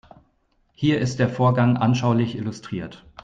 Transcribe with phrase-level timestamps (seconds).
[0.73, 3.05] Hier ist der Vorgang anschaulich illustriert.